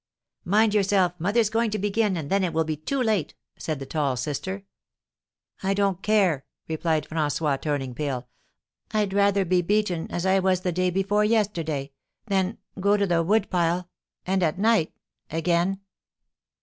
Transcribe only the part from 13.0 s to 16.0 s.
the wood pile and at night again."